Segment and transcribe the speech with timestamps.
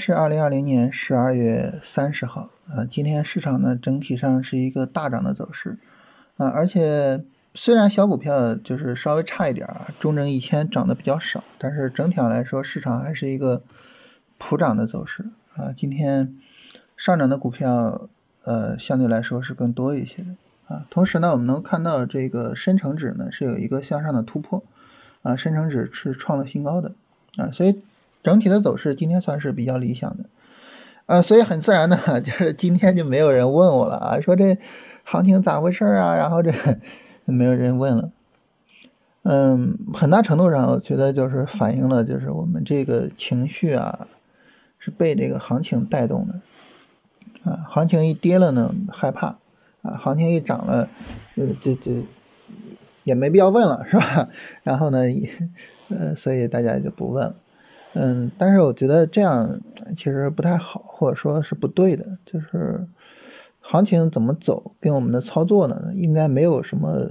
[0.00, 5.76] 是二零二零年十二月三十号，啊，今天市场呢整体上是一个大涨的走势，
[6.38, 7.22] 啊，而且
[7.54, 13.62] 虽然小股票就是稍微差一点啊，中证一千涨得比较少，但是整体上来说，市场还是一个
[14.38, 16.34] 普涨的走势，啊，今天
[16.96, 18.08] 上涨的股票，
[18.44, 24.64] 呃，相对来说是更多一些的，啊，同时呢，我们能看到这个深成指呢是有一个向上的突破，
[25.20, 26.94] 啊，深成指是创了新高的，
[27.36, 27.82] 啊，所以。
[28.22, 30.24] 整体的走势今天算是比较理想的，
[31.06, 34.58] 呃，所以很自然的，就是今天就没有人问我了啊，说这
[35.04, 36.14] 行情咋回事啊？
[36.16, 36.52] 然后这
[37.24, 38.10] 没有人问了，
[39.22, 44.06] 嗯，很大程度上我觉得就是反映了就是我们这个情绪啊
[44.78, 49.38] 是被这个行情带动的，啊，行情一跌了呢害怕，
[49.82, 50.88] 啊，行情一涨了，
[51.36, 52.04] 呃，这这
[53.04, 54.28] 也没必要问了是吧？
[54.62, 55.30] 然后呢，也
[55.88, 57.34] 呃，所以大家就不问了。
[57.92, 59.60] 嗯，但是我觉得这样
[59.96, 62.18] 其实不太好，或者说是不对的。
[62.24, 62.86] 就是
[63.60, 67.10] 行情怎么走，跟我们的操作呢，应该没有什么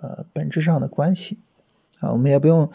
[0.00, 1.36] 呃本质上的关系
[2.00, 2.10] 啊。
[2.12, 2.70] 我们也不用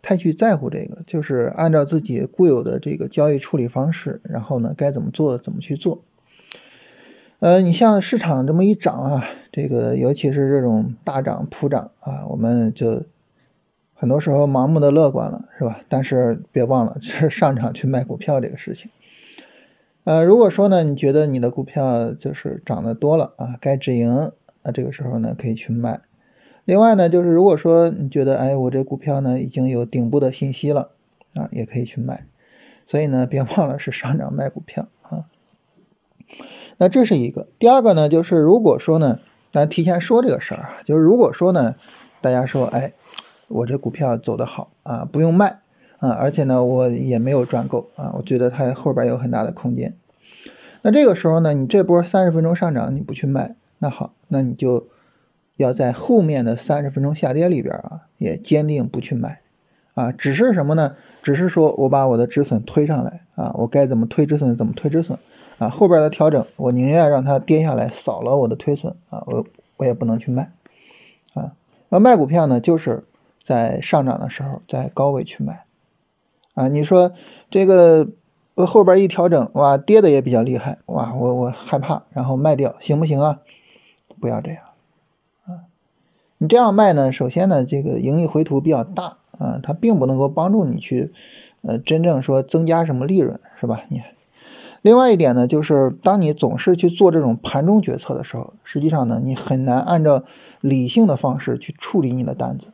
[0.00, 6.02] 太去在乎这个，就是按照自己固有的这个交易处理方式，然后呢该怎么做怎么去做。
[7.40, 13.04] 呃，你像市场这么一涨啊，这个尤其是这种大涨普涨啊，我们就。
[14.00, 15.80] 很多时候盲目的乐观了，是吧？
[15.88, 18.92] 但是别忘了是 上场去卖股票这个事情。
[20.04, 24.30] 呃，如果说呢，你觉得你的股票就是涨得多了啊，该止盈，
[24.62, 26.00] 那这个时候呢可以去卖。
[26.64, 30.92] 另外呢，就是如果说你觉得，哎，我这股票呢已经有顶部的信息了
[31.34, 32.24] 啊，也可以去卖。
[32.86, 35.24] 所以呢，别忘了是上涨卖股票啊。
[36.76, 37.48] 那这是一个。
[37.58, 39.18] 第二个呢，就是如果说呢，
[39.50, 41.74] 咱提前说这个事儿啊，就是如果说呢，
[42.20, 42.92] 大家说，哎。
[43.48, 45.60] 我这股票走得好啊，不用卖
[45.98, 49.96] 啊，而且呢，我也没有赚够啊，我觉得它后边有很大的空间。
[50.82, 54.86] 那这个时候呢，你这波三十分钟上涨你不去卖，那好，那你就
[55.56, 59.40] 要在后面的三十分钟下跌里边啊，也坚定不去买
[59.94, 60.12] 啊。
[60.12, 60.94] 只是什么呢？
[61.22, 65.18] 只是说我把我的止损推上来啊，我该怎么推止损怎么推止损
[65.58, 65.68] 啊。
[65.68, 69.44] 后边的调整，我宁愿让它跌下来扫了我的推损啊，我
[69.78, 70.52] 我也不能去卖
[71.34, 71.54] 啊。
[71.88, 73.04] 那卖股票呢，就是。
[73.48, 75.64] 在上涨的时候，在高位去买，
[76.52, 77.12] 啊，你说
[77.50, 78.06] 这个
[78.66, 83.40] 后边一调整，哇，跌的也比较厉害，哇，我我害怕，然后卖掉，行不行啊？
[84.20, 84.62] 不要这样，
[85.46, 85.64] 啊，
[86.36, 91.14] 你这样卖呢，首先呢，这个盈利回吐比较大，啊，它并不能够帮助你去，
[91.62, 93.84] 呃，真正说增加什么利润，是吧？
[93.88, 94.02] 你，
[94.82, 100.24] 另外一点呢，就是当你总是去做这种盘中决策的时候，实际上呢，你很难按照
[100.60, 102.66] 理性的方式去处理你的单子。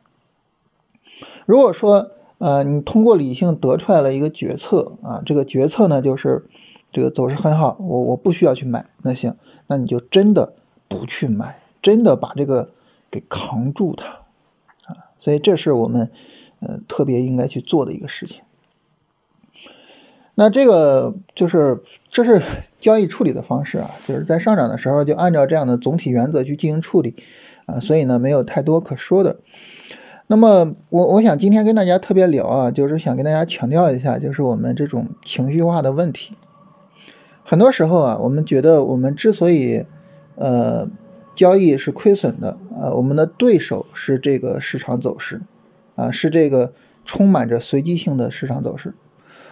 [1.47, 6.47] 如果说，呃，你通过理性得出来了一个决策啊，这个决策呢就是
[6.93, 10.55] 这个走势很好，我我不需要去买，那行，那你就真的
[10.89, 12.71] 不去买，真的把这个
[13.11, 14.07] 给扛住它
[14.87, 16.11] 啊，所以这是我们
[16.61, 18.43] 呃特别应该去做的一个事情。
[20.35, 22.43] 那这个就是这是
[22.81, 27.15] 交易处理的方式啊，就是在上涨的时候就按照这样的总体原则去进行处理
[27.67, 29.37] 啊，所以呢没有太多可说的。
[30.27, 36.35] 那么我我想今天跟大家特别聊啊，就是想跟大家强调一下，就是我们这种情绪化的问题。
[37.45, 39.85] 很多时候啊，我们觉得我们之所以
[40.37, 40.89] 呃
[41.37, 45.43] 交易是亏损的啊，我们的对手是这个市场走势
[45.95, 46.73] 啊，是这个
[47.05, 48.95] 充满着随机性的市场走势。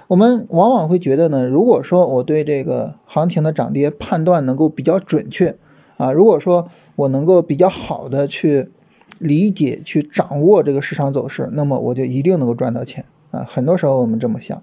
[0.08, 5.58] 我们往往会觉得呢，如果说我对这个行情的涨跌判断能够比较准确
[5.98, 8.70] 啊，如果说我能够比较好的去。
[9.18, 13.46] 理解去掌握这个市场走势，那么我就一定能够赚到钱啊！
[13.48, 14.62] 很多时候我们这么想，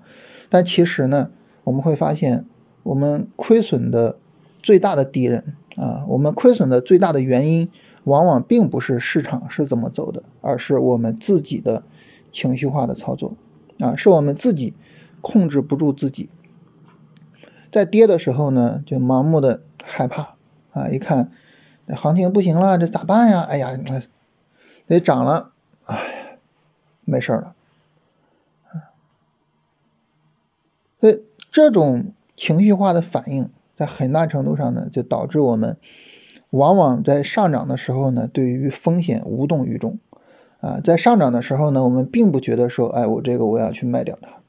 [0.49, 1.29] 但其实呢，
[1.63, 2.45] 我们会发现，
[2.83, 4.17] 我们亏损的
[4.61, 7.69] 最大的敌人啊，我们亏损的最大的原因，
[8.03, 11.83] 往往并不是市场是怎么走的，而是我们自己的
[12.31, 13.35] 情绪化的操作
[13.79, 14.73] 啊，是我们自己
[15.21, 16.29] 控制不住自己，
[17.71, 20.35] 在跌的时候呢，就盲目的害怕
[20.71, 20.89] 啊！
[20.89, 21.31] 一看
[21.95, 23.41] 行情不行了，这咋办呀？
[23.41, 23.79] 哎呀，
[24.89, 25.51] 得涨了，
[25.85, 26.39] 哎，
[27.05, 27.53] 没事了，
[30.99, 31.21] 所以
[31.51, 35.77] 这种情绪化的反应，在很大程度上呢，就导致我们
[36.49, 39.99] 往往在上涨的时候呢，对于风险无动于衷，
[40.59, 44.41] 啊，在上涨的时候呢，我们并不觉得说，哎，我这个我要去卖掉它，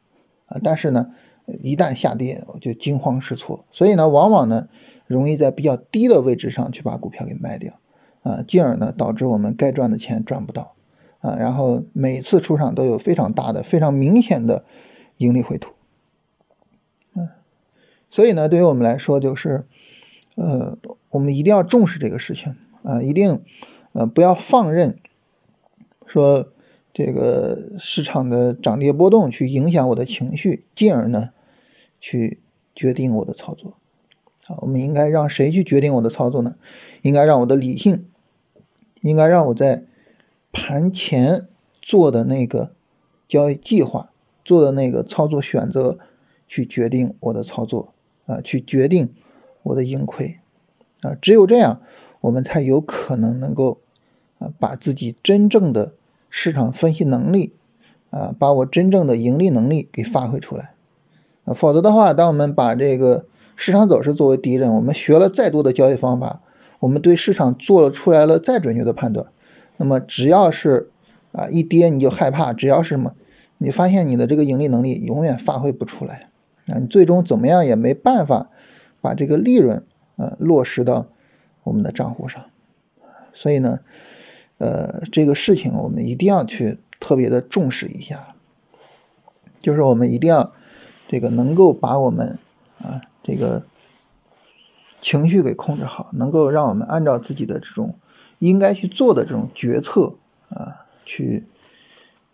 [0.47, 1.11] 啊，但是呢，
[1.45, 4.69] 一旦下跌，我就惊慌失措，所以呢，往往呢，
[5.07, 7.75] 容易在比较低的位置上去把股票给卖掉。
[8.23, 10.75] 啊，进而呢导致我们该赚的钱赚不到，
[11.21, 14.65] 啊，然后每次出场都有非常大的、非常明显的
[15.17, 15.73] 盈利回吐，
[17.15, 17.29] 嗯，
[18.11, 19.65] 所以呢，对于我们来说，就是
[20.35, 20.77] 呃，
[21.11, 23.43] 我们一定要重视这个事情啊，一定
[23.93, 24.99] 呃不要放任
[26.07, 26.53] 说
[26.93, 31.31] 这个市场的涨跌波动去影响我的情绪，进而呢
[32.01, 32.41] 去
[32.75, 33.75] 决定我的操作。
[34.47, 36.57] 啊，我们应该让谁去决定我的操作呢？
[37.03, 38.07] 应该让我的理性，
[39.01, 39.85] 应该让我在
[40.53, 41.47] 盘前
[41.81, 42.73] 做的那个
[43.29, 44.11] 交易计划、
[44.45, 45.99] 做的那个操作选择
[46.49, 47.93] 去决定我的操作
[48.27, 49.15] 啊，去决定
[49.63, 50.39] 我的盈亏
[51.03, 51.17] 啊。
[51.21, 51.81] 只有这样，
[52.21, 53.79] 我们才有可能能够
[54.39, 55.93] 啊，把自己真正的
[56.29, 57.55] 市场分析能力
[58.11, 60.75] 啊，把我真正的盈利能力给发挥出来
[61.45, 61.55] 啊。
[61.55, 63.27] 否则的话，当我们把这个
[63.57, 66.43] 市场走势作为敌人，我们学了再多的交易方法，
[66.81, 69.27] 我们对市场做了出来了再准确的判断，
[69.77, 70.91] 那么只要是
[71.31, 73.15] 啊一跌你就害怕，只要是什么，
[73.59, 76.31] 你发现你的这个盈利能力永远发挥不出来。
[76.67, 78.51] 啊，你最终怎么样也没办法
[79.01, 79.85] 把这个利润
[80.17, 81.07] 呃落实到
[81.63, 82.47] 我们的账户上，
[83.33, 83.81] 所以呢，
[84.59, 88.35] 呃这个事情我们一定要去特别的重视一下，
[89.61, 90.53] 就是我们一定要
[91.09, 92.39] 这个能够把我们
[92.79, 93.03] 啊。
[93.23, 93.63] 这个
[95.01, 97.97] 情绪给控制好，能够让我们按照自己的这种
[98.39, 100.15] 应该去做的这种决策
[100.49, 101.45] 啊，去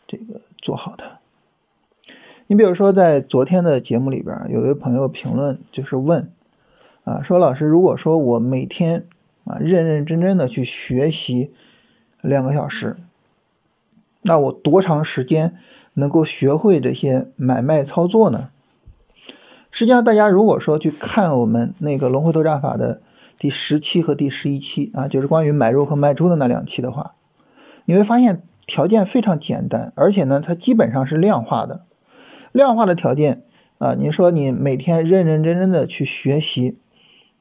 [0.06, 1.18] 这个做好它。
[2.48, 6.30] 你比如说，在昨天的节目里边，有一位朋友评论就是问
[7.04, 9.06] 啊，说老师，如果说我每天
[9.44, 11.52] 啊认认真真的去学习
[12.20, 12.96] 两个小时，
[14.22, 15.56] 那我多长时间
[15.94, 18.50] 能够学会这些买卖操作呢？
[19.70, 23.02] 实际上，大家如果说去看我们那个龙回头战法的
[23.38, 27.14] 第十期和第十一期啊，就是关于买入和卖出的那两期的话，
[27.84, 31.82] 你会发现条件非常简单，而且呢，它基本上是量化的。
[32.52, 33.42] 量化的条件
[33.76, 36.78] 啊，你说你每天认认真真的去学习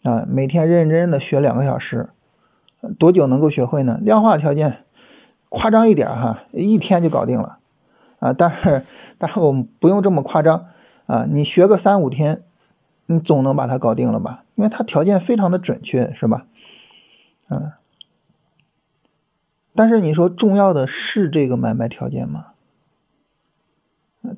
[0.03, 2.09] 啊，每天认认真真的学两个小时，
[2.99, 3.97] 多久能够学会呢？
[4.01, 4.79] 量化条件
[5.47, 7.59] 夸张一点哈，一天就搞定了
[8.19, 8.33] 啊。
[8.33, 8.83] 但是，
[9.17, 10.65] 但是我们不用这么夸张。
[11.05, 12.43] 啊，你学个三五天，
[13.05, 14.43] 你总能把它搞定了吧？
[14.55, 16.47] 因为它条件非常的准确，是吧？
[17.49, 17.71] 嗯。
[19.75, 22.47] 但是你说重要的是这个买卖条件吗？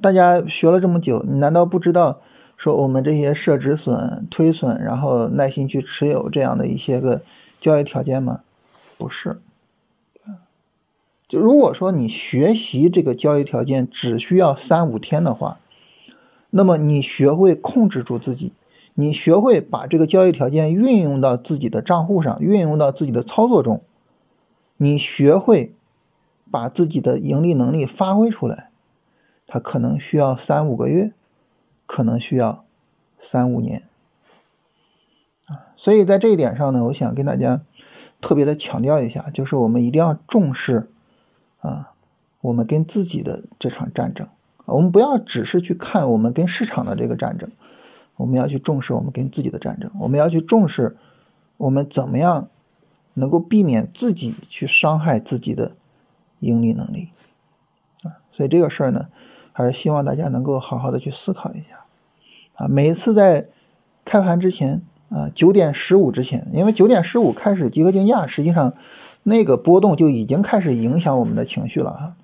[0.01, 2.21] 大家学了这么久，你难道不知道
[2.57, 7.21] 说我们这些设止损、推损，然后耐心去持有这样的一些个
[7.59, 8.41] 交易条件吗？
[8.97, 9.39] 不是。
[11.29, 15.59] 就如果说你学习这个交易条件只需要三五天的话，
[16.49, 18.53] 那么你学会控制住自己，
[18.93, 23.83] 你学会把这个交易条件运用到自己的账户上，运用到自己的操作中，
[24.77, 25.75] 你学会
[26.49, 28.69] 把自己的盈利能力发挥出来，
[29.45, 31.11] 它可能需要三五个月，
[31.85, 32.63] 可能需要
[33.19, 33.83] 三五年
[35.47, 35.75] 啊。
[35.75, 37.61] 所以在这一点上呢，我想跟大家
[38.21, 40.89] 特别的强调一下，就是我们一定要重视
[41.59, 41.91] 啊，
[42.39, 44.27] 我们跟自己的这场战争。
[44.73, 47.49] 我们不要只是去看我们跟市场的这个战争，
[48.17, 49.89] 我们要去重视我们跟自己的战争。
[49.99, 50.97] 我们要去重视
[51.55, 52.49] 我们怎么样
[53.13, 55.71] 能够避免自己去伤害自己的
[56.39, 57.09] 盈利能力
[58.03, 58.19] 啊！
[58.31, 59.07] 所以这个事儿呢，
[59.53, 61.85] 还是希望大家能够好好的去思考一下
[62.55, 62.67] 啊！
[62.67, 63.47] 每一次在
[64.03, 68.73] 开盘之前啊，九点十五之前，因为九点十五开始集合竞价，实际上
[69.23, 72.15] 那个波动就已经开始影响我们的情绪了哈。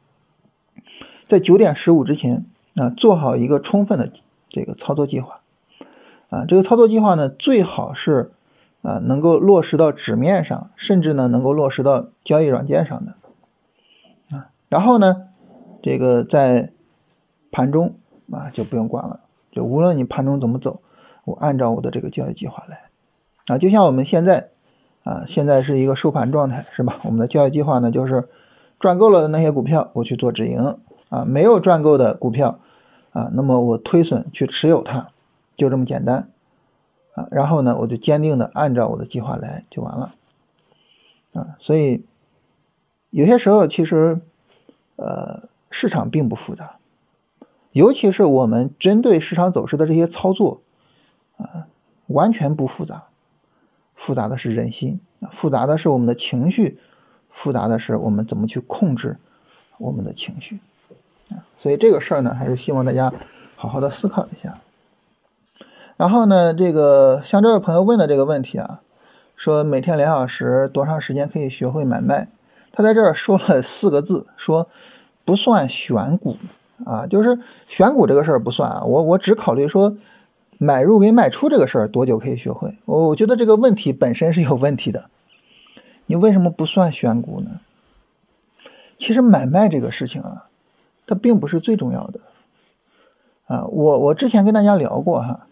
[1.33, 4.11] 在九点十五之前啊，做好一个充分的
[4.49, 5.41] 这个操作计划
[6.29, 6.45] 啊。
[6.45, 8.33] 这个操作计划呢，最好是
[8.83, 13.15] 啊能够落实到纸面上，甚至呢能够落实到交易软件上的
[14.37, 14.51] 啊。
[14.69, 15.23] 然后呢，
[15.81, 16.71] 这个在
[17.51, 17.95] 盘中
[18.31, 19.21] 啊就不用管了，
[19.51, 20.81] 就无论你盘中怎么走，
[21.25, 22.91] 我按照我的这个交易计划来
[23.47, 23.57] 啊。
[23.57, 24.49] 就像我们现在
[25.03, 26.99] 啊，现在是一个收盘状态，是吧？
[27.05, 28.29] 我们的交易计划呢，就是
[28.79, 30.77] 赚够了的那些股票，我去做止盈。
[31.13, 32.59] 啊，没有赚够的股票，
[33.11, 35.11] 啊，那么我推损去持有它，
[35.55, 36.31] 就这么简单，
[37.13, 40.15] 啊，然后呢，我就坚定的按照我的计划来就完了，
[41.33, 42.03] 啊，所以
[43.11, 44.21] 有些时候其实，
[44.95, 46.77] 呃，市场并不复杂，
[47.73, 50.63] 尤其是我们针对市场走势的这些操作，
[51.37, 51.67] 啊，
[52.07, 53.03] 完全不复杂，
[53.93, 54.99] 复杂的是人心，
[55.31, 56.79] 复杂的是我们的情绪，
[57.29, 59.19] 复杂的是我们怎么去控制
[59.77, 60.59] 我们的情绪。
[61.63, 63.13] 所以这个事儿呢，还是希望大家
[63.55, 64.59] 好好的思考一下。
[65.95, 68.81] 然后呢，这个像这位朋友问的这个问题啊，
[69.37, 72.27] 说每天两小时多长时间可以学会买卖？
[72.73, 74.67] 他在这儿说了四个字，说
[75.23, 76.35] 不算选股
[76.83, 77.39] 啊，就是
[77.69, 78.83] 选股这个事儿不算啊。
[78.83, 79.95] 我我只考虑说
[80.57, 82.77] 买入跟卖出这个事儿多久可以学会？
[82.83, 85.05] 我我觉得这个问题本身是有问题的。
[86.07, 87.61] 你为什么不算选股呢？
[88.97, 90.49] 其实买卖这个事情啊，
[91.07, 92.19] 它并不是最重要的。
[93.45, 95.47] 啊，我我之前跟大家聊过哈，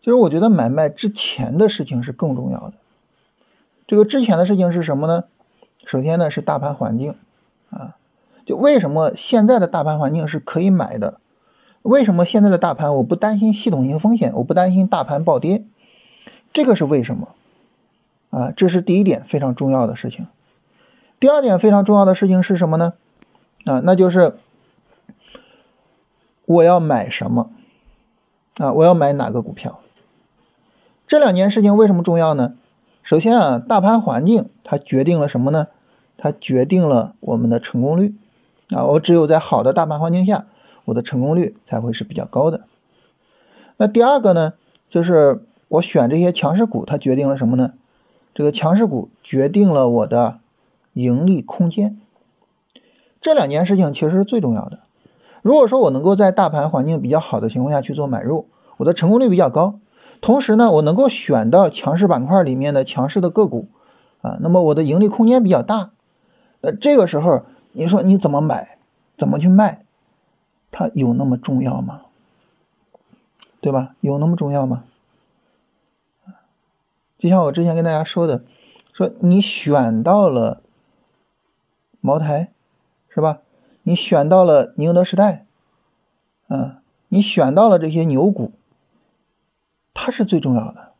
[0.00, 2.74] 就是我觉得买卖之前的事情是更重要的。
[3.86, 5.24] 这个之前的事情是什么呢？
[5.86, 7.14] 首先呢是大盘环境，
[7.70, 7.96] 啊，
[8.44, 11.20] 就为什么现在的大盘环境是可以买的？
[11.82, 15.64] 为什么现在的大盘我不担心系统性风险，我不担心大盘暴跌？
[16.52, 17.34] 这个是为什么？
[18.30, 20.26] 啊，这是第一点非常重要的事情。
[21.18, 22.92] 第二点非常重要的事情是什么呢？
[23.64, 24.36] 啊，那就是
[26.48, 27.50] 我要买什么？
[28.56, 29.80] 啊，我要买哪个股票？
[31.06, 32.54] 这两件事情为什么重要呢？
[33.02, 35.66] 首先啊，大盘环境它决定了什么呢？
[36.16, 38.14] 它决定了我们的成功率
[38.70, 38.86] 啊。
[38.86, 40.46] 我只有在好的大盘环境下，
[40.86, 42.64] 我的成功率才会是比较高的。
[43.76, 44.54] 那第二个呢，
[44.88, 47.74] 就是我选这些强势股，它决定了什么呢？
[48.32, 50.40] 这个强势股决定了我的
[50.94, 52.00] 盈利空间。
[53.20, 54.80] 这两件事情其实是最重要的。
[55.42, 59.78] 如果说我能够在大盘环境比较好的情况下去做买入，我的成功率比较高。
[60.20, 63.68] 同时呢，我能够选到强势板块里面的强势的个股，
[64.20, 65.90] 啊，那么我的盈利空间比较大。
[66.60, 68.78] 呃，这个时候你说你怎么买，
[69.16, 69.84] 怎么去卖，
[70.72, 72.02] 它有那么重要吗？
[73.60, 73.94] 对吧？
[74.00, 74.84] 有那么重要吗？
[77.18, 78.42] 就像我之前跟大家说的，
[78.92, 80.62] 说你选到了
[82.00, 82.52] 茅台，
[83.08, 83.38] 是吧？
[83.88, 85.46] 你选到了宁德时代，
[86.48, 88.52] 啊，你选到了这些牛股。
[89.94, 90.92] 它是最重要的，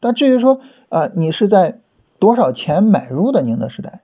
[0.00, 1.78] 但至于说啊，你是在
[2.18, 4.00] 多少钱买入的宁德时代，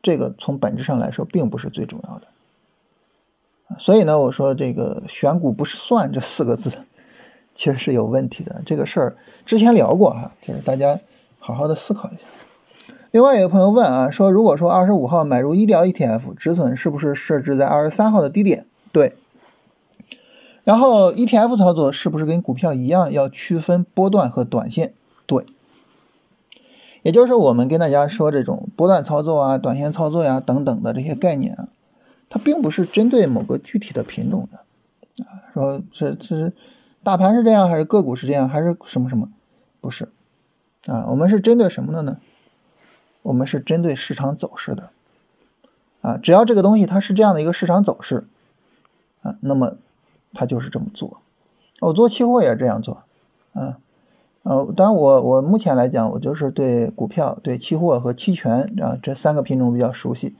[0.00, 2.28] 这个从本质上来说并不是最重要的。
[3.80, 6.70] 所以呢，我说这个选股不是算这四个字，
[7.52, 8.62] 其实是有问题的。
[8.64, 11.00] 这个事儿之前聊过哈，就是大家
[11.40, 12.22] 好好的思考一下。
[13.16, 18.66] 另外有个朋友问啊，说如果说二十五号买入医疗 ETF，止损是不是设置在二十三号的低点？
[18.92, 19.14] 对。
[20.64, 24.92] 然后 ETF 操作是不是跟股票一样要区分波段和短线？
[25.24, 25.46] 对，
[27.04, 31.68] 也就是我们跟大家说这种波段操作啊、短线操作呀等等的这些概念啊，
[32.28, 36.52] 它并不是针对某个具体的品种的啊，说这这是
[37.02, 39.30] 大盘是这样，还是个股是这样，还是什么什么？
[39.80, 40.10] 不是
[40.84, 42.18] 啊，我们是针对什么的呢？
[43.26, 44.90] 我们是针对市场走势的
[46.00, 48.26] 啊，只要这个东西它是这样的一个市场走势
[49.22, 49.76] 啊，那么。
[50.38, 51.22] 它就是这么做，
[51.80, 53.04] 我做期货也这样做，
[53.54, 53.78] 啊，
[54.42, 60.34] 呃，当然我我目前来讲，我就是对股票、对期货和期权啊这三个品种比较熟悉，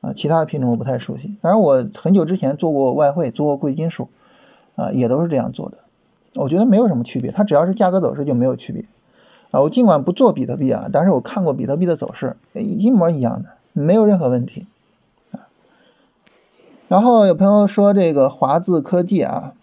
[0.00, 1.36] 啊，其他的品种我不太熟悉。
[1.42, 4.08] 当然我很久之前做过外汇，做过贵金属，
[4.74, 5.78] 啊，也都是这样做的，
[6.34, 8.84] 我觉得没有什么区别，它只要是价格走势就没有区别，
[9.50, 14.66] 啊，我尽管不做比特币啊，但是我看过比特币的走势，一模一样的，没有任何问题。
[15.32, 15.46] 啊
[16.88, 19.54] 然后有朋友说这个华字科技啊，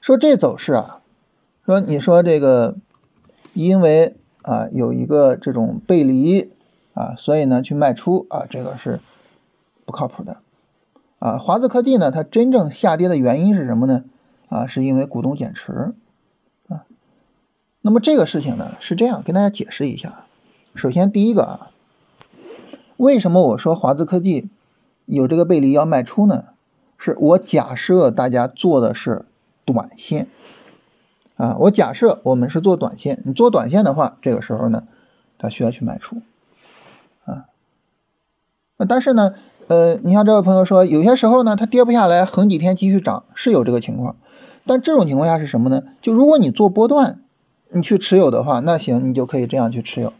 [0.00, 1.00] 说这走势啊，
[1.64, 2.74] 说你说这个
[3.52, 6.50] 因为啊有一个这种背离
[6.94, 8.98] 啊，所以呢去卖出啊，这个是
[9.84, 10.38] 不靠谱的
[11.20, 11.38] 啊。
[11.38, 14.02] 华字科技呢，它真正下跌的原因是什么呢？
[14.48, 15.94] 啊，是因为股东减持。
[17.82, 20.24] 那么这个事情呢是这样，跟大家解释一下。
[20.74, 21.70] 首先第一个啊，
[22.96, 24.48] 为什么我说华资科技？
[25.04, 26.44] 有这个背离要卖出呢，
[26.96, 29.26] 是我假设大家做的是
[29.64, 30.28] 短线
[31.36, 34.84] 啊，我假设我们是做短线，你做短线的话，这个时候呢，
[35.38, 36.22] 它需要去卖出
[37.24, 37.46] 啊。
[38.88, 39.34] 但是呢，
[39.66, 44.14] 呃，你像这位朋友说，有些时候呢，它跌不下来，横几天继续涨，是有这个情况。
[44.64, 45.82] 但这种情况下是什么呢？
[46.00, 47.20] 就如果你做波段，
[47.74, 50.12] 你去持有的话，那行，你就可以这样去持有，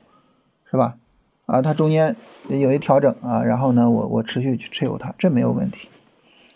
[0.70, 0.96] 是吧？
[1.44, 2.16] 啊，它中间
[2.48, 5.90] 有一调整啊，然后呢，我我持续去持有它，这没有问题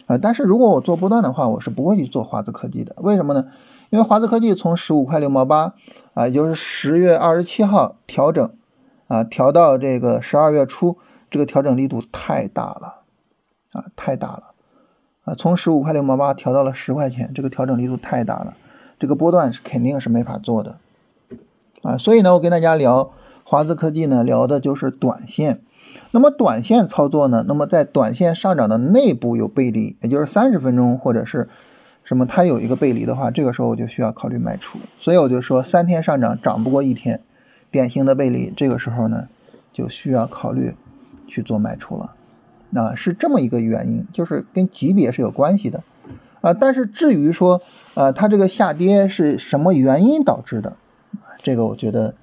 [0.07, 0.17] 啊。
[0.17, 2.95] 但是如果我做波段的话，我是不会去做华资科技的。
[2.99, 3.47] 为什么呢？
[3.91, 5.75] 因为华资科技从十五块六毛八
[6.15, 8.51] 啊，也就是十月二十七号调整
[9.09, 10.97] 啊，调到这个十二月初，
[11.31, 13.03] 这个调整力度太大了
[13.73, 14.45] 啊，太大了
[15.25, 15.35] 啊。
[15.35, 18.57] 从十五块六毛八调到了十块钱，这个调整力度太大了，
[18.99, 20.79] 这个波段是肯定是没法做的
[21.87, 21.97] 啊。
[21.97, 23.13] 所以呢，我跟大家聊。
[23.49, 25.61] 华资科技呢，聊的就是短线。
[26.11, 27.45] 那么短线操作呢？
[27.47, 31.49] 那么在短线上涨的内部有背离，也就是三十分钟或者是
[32.03, 34.81] 什么，它有一个背离的话，这个时候我就需要考虑卖出。
[34.99, 37.23] 所以我就说，三天上涨涨不过一天，
[37.71, 39.29] 典型的背离，这个时候呢
[39.73, 40.75] 就需要考虑
[41.29, 42.15] 去做卖出了。
[42.71, 45.85] 那是这么一个原因，就是跟级别是有关系的
[46.41, 46.53] 啊。
[46.53, 47.63] 但是至于说，
[47.95, 50.75] 呃，它这个下跌是什么原因导致的，
[51.47, 52.17] 这个我觉得，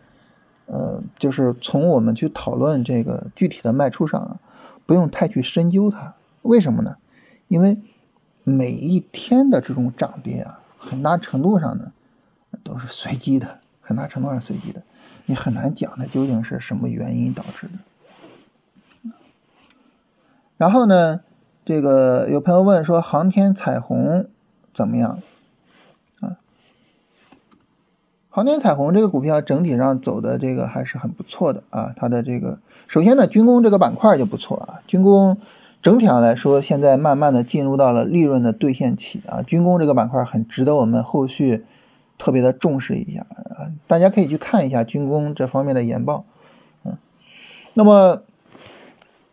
[0.65, 4.39] 呃，就是从我们去讨论这个具体的卖出上啊，
[4.85, 6.15] 不用太去深究它。
[6.41, 6.97] 为什么呢？
[7.47, 7.77] 因为
[8.43, 11.93] 每一天的这种涨跌啊，很大程度上呢
[12.65, 14.83] 都是随机的，很大程度上随机的，
[15.25, 19.13] 你很难讲它究竟是什么原因导致的。
[20.57, 21.21] 然后呢，
[21.63, 24.27] 这个有朋友问说，航天彩虹
[24.73, 25.21] 怎么样？
[26.19, 26.35] 啊，
[28.35, 31.93] 航天彩虹这个股票整体上走的这个还是很不错的啊。
[31.95, 34.81] 它的这个首先呢，军工这个板块就不错啊。
[34.87, 35.37] 军工
[35.83, 39.43] 整体上来说，现在慢慢的进入到了利润的兑现期啊。
[39.43, 41.63] 军工这个板块很值得我们后续
[42.17, 43.69] 特别的重视一下啊。
[43.85, 46.25] 大家可以去看一下军工这方面的研报，
[46.83, 46.97] 嗯，
[47.75, 48.23] 那么。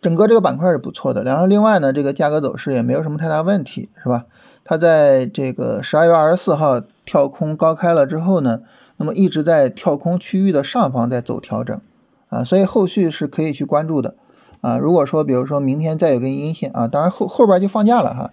[0.02, 4.24] 整个这个板块是不错的，然后另外呢，这个价格走势也没有什么太大问题，是吧？
[4.64, 8.62] 它在这个十二月二十四号跳空高开了之后呢，
[9.00, 11.80] 那么一直在跳空区域的上方在走调整，
[12.28, 14.16] 啊，所以后续是可以去关注的，
[14.60, 18.30] 啊，如果说比如说明天再有根阴线啊，当然后后边就放假了哈，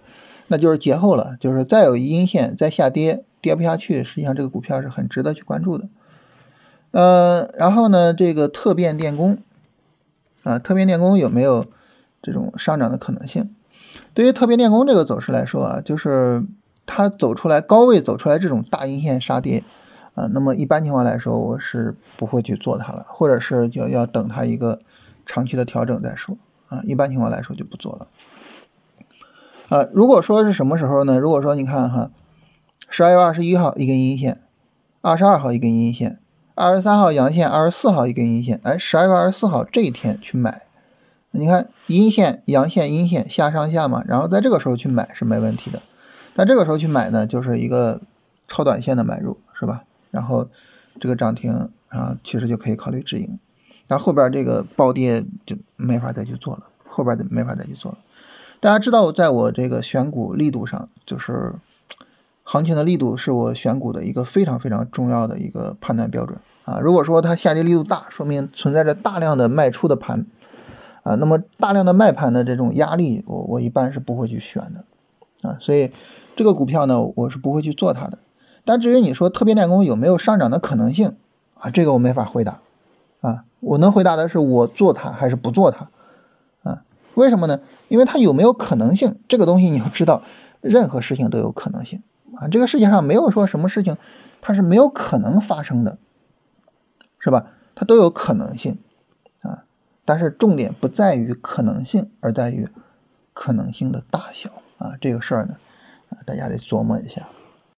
[0.48, 5.88] 那就是节后了，就是再有阴线再下跌跌不下去，实际上这个股票是很值得去关注的，
[6.90, 9.38] 呃，然后呢，这个特变电工。
[10.44, 11.66] 啊，特变电工有没有
[12.22, 13.50] 这种上涨的可能性？
[14.14, 16.44] 对于特变电工这个走势来说啊，就是
[16.86, 19.64] 它走出来高位走出来这种大阴线杀跌
[20.18, 24.80] 啊，那么一般情况来说，我是不会去做它了，或者是要要等它一个
[25.24, 26.36] 长期的调整再说
[26.68, 26.82] 啊。
[26.82, 28.08] 一般情况来说就不做了。
[29.68, 31.20] 啊，如果说是什么时候呢？
[31.20, 32.10] 如果说你看哈，
[32.90, 34.40] 十二月二十一号一根阴线，
[35.02, 36.18] 二十二号一根阴线。
[36.56, 40.62] 二十三号阳线，二十四号一根阴线，哎，十二月二十四号这一天去买，
[41.30, 45.80] 你看阴线、阳线、阴线下上下嘛，然后在这个时候去买是没问题的。
[46.34, 48.00] 但这个时候去买呢，就是一个
[48.48, 49.84] 超短线的买入，是吧？
[50.18, 50.48] 然后
[51.00, 53.38] 这个涨停啊，其实就可以考虑止盈。
[53.86, 57.98] 然后后边这个暴跌就没法再去做了，后边就没法再去做了。
[58.60, 61.54] 大家知道，在我这个选股力度上，就是。
[62.50, 66.80] 行情的力度是我选股的一个非常非常重要的一个判断标准啊！
[66.80, 70.24] 如果说它下跌力度大，说明存在着大量的卖出的盘
[71.02, 75.92] 啊，那么大量的卖盘的这种压力，我我一般是不会去选的啊，所以
[76.36, 78.16] 这个股票呢，我是不会去做它的。
[78.68, 81.16] 但至于你说特别电工有没有上涨的可能性
[81.54, 82.60] 啊，这个我没法回答
[83.22, 85.88] 啊，我能回答的是我做它还是不做它
[86.64, 86.82] 啊？
[87.14, 87.60] 为什么呢？
[87.88, 90.22] 因为它有没有可能性这个东西你要知道，
[90.60, 92.02] 任何事情都有可能性。
[92.36, 93.96] 啊，这个世界上没有说什么事情
[94.42, 95.96] 它是没有可能发生的，
[97.18, 97.46] 是吧？
[97.74, 98.76] 它都有可能性
[99.40, 99.64] 啊，
[100.04, 102.68] 但是重点不在于可能性，而在于
[103.32, 104.92] 可能性的大小啊。
[105.00, 105.56] 这个事儿呢，
[106.10, 107.26] 啊，大家得琢磨一下。